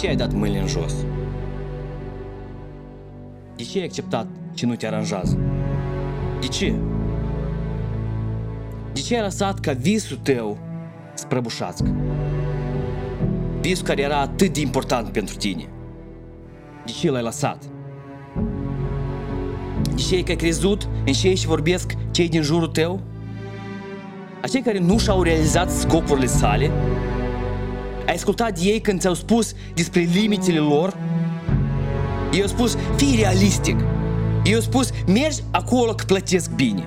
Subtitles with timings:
[0.00, 0.94] ce ai dat mâinile în jos?
[3.56, 5.38] De ce ai acceptat ce nu te aranjează?
[6.40, 6.74] De ce?
[8.92, 10.58] De ce ai lăsat ca visul tău
[11.14, 11.94] să prăbușească?
[13.60, 15.68] Visul care era atât de important pentru tine.
[16.84, 17.64] De ce l-ai lăsat?
[19.82, 23.00] De ce ai crezut în cei și vorbesc cei din jurul tău?
[24.42, 26.70] Acei care nu și-au realizat scopurile sale?
[28.06, 30.96] Ai ascultat de ei când ți-au spus despre limitele lor?
[32.32, 33.76] Ei au spus, fii realistic.
[34.44, 36.84] Ei au spus, mergi acolo că plătesc bine.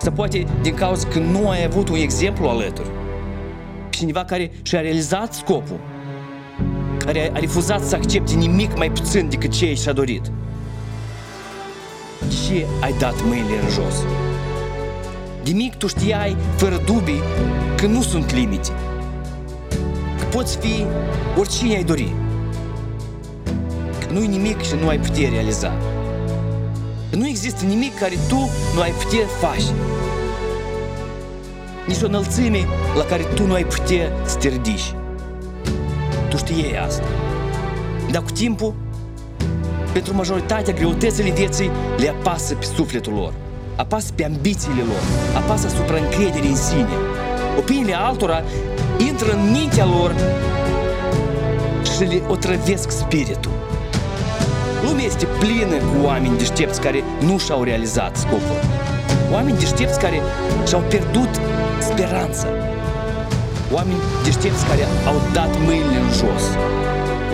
[0.00, 2.88] Sau poate din cauza că nu ai avut un exemplu alături.
[3.90, 5.80] Cineva care și-a realizat scopul,
[6.98, 10.30] care a refuzat să accepte nimic mai puțin decât ce și-a dorit.
[12.20, 13.94] De ce ai dat mâinile în jos?
[15.42, 17.22] De mic tu știai, fără dubii,
[17.76, 18.70] că nu sunt limite.
[20.34, 20.86] Că poți fi
[21.38, 22.12] oricine ai dori.
[23.98, 25.72] Că nu-i nimic și nu ai putea realiza.
[27.10, 29.72] Că nu există nimic care tu nu ai putea face.
[31.86, 34.94] Nici o înălțime la care tu nu ai putea să te ridici.
[36.28, 37.06] Tu știai asta.
[38.10, 38.74] Dar cu timpul,
[39.92, 43.32] pentru majoritatea greutățile vieții le apasă pe sufletul lor,
[43.76, 45.02] apasă pe ambițiile lor,
[45.42, 46.94] apasă asupra încrederii în sine.
[47.58, 48.42] Opiniile altora
[48.98, 50.14] intră în mintea lor
[51.94, 53.52] și le otrăvesc spiritul.
[54.84, 58.60] Lumea este plină cu oameni deștepți care nu și-au realizat scopul.
[59.32, 60.20] Oameni deștepți care
[60.66, 61.40] și-au pierdut
[61.80, 62.46] speranța.
[63.72, 66.44] Oameni deștepți care au dat mâinile în jos.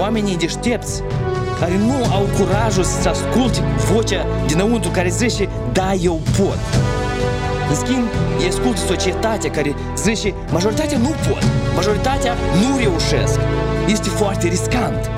[0.00, 1.02] Oamenii deștepți
[1.60, 3.58] care nu au curajul să asculte
[3.92, 6.58] vocea dinăuntru care zice, da, eu pot.
[7.68, 8.06] În schimb,
[8.40, 11.44] ei ascultă societatea care zice, majoritatea nu pot,
[11.74, 13.38] majoritatea nu reușesc.
[13.86, 15.10] Este foarte riscant.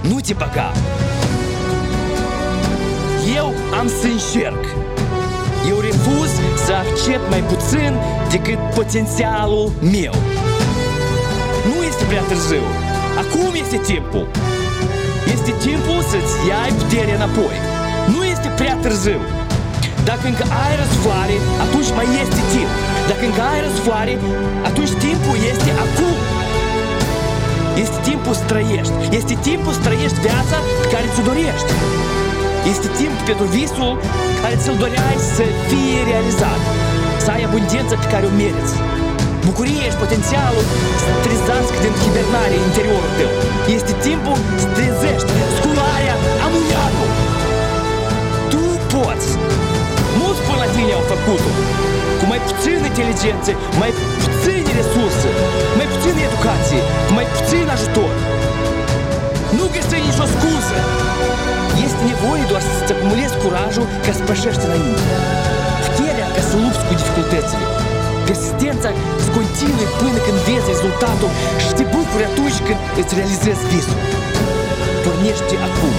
[0.00, 0.72] Nu te băga.
[3.36, 4.64] Eu am să încerc.
[5.68, 6.30] Eu refuz
[6.64, 7.92] să accept mai puțin
[8.30, 10.14] decât potențialul meu.
[11.68, 12.64] Nu este prea târziu.
[13.22, 14.26] Acum este timpul.
[15.34, 17.56] Este timpul să-ți iai puterea înapoi.
[18.14, 19.20] Nu este prea târziu.
[20.10, 22.72] Dacă încă ai răsfoare, atunci mai este timp.
[23.10, 24.14] Dacă încă ai răsfoare,
[24.68, 26.16] atunci timpul este acum.
[27.82, 28.96] Este timpul să trăiești.
[29.18, 31.70] Este timpul să trăiești viața pe care ți-o dorești.
[32.72, 33.92] Este timp pentru visul
[34.42, 36.60] care ți-l doreai să fie realizat.
[37.24, 38.74] Să ai abundența pe care o meriți.
[39.48, 40.64] Bucurie și potențialul
[41.02, 43.32] să trezească din hibernare în interiorul tău.
[43.76, 46.14] Este timpul să trezești scularea
[46.46, 46.55] amoniacul.
[53.26, 53.92] Puțină inteligență, mai
[54.22, 55.28] puține resurse,
[55.78, 58.12] mai puțină educație, cu mai puțin ajutor.
[59.58, 60.76] Nu găsi nicio scuză.
[61.86, 65.04] Este nevoie doar să-ți acumulezi curajul ca să pășești înainte.
[65.84, 67.66] Puterea ca să lupți cu dificultățile.
[68.28, 68.90] Persistența
[69.24, 71.30] să continui până când vezi rezultatul
[71.64, 74.00] și te bucuri atunci când îți realizezi visul.
[75.04, 75.94] Pornește acum.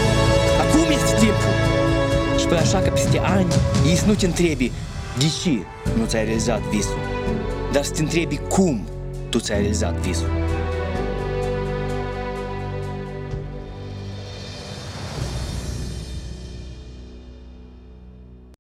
[0.64, 1.54] Acum este timpul.
[2.40, 3.52] Și pe așa că peste ani
[7.78, 8.88] dar să te întrebi cum
[9.30, 10.37] tu ți-ai realizat visul.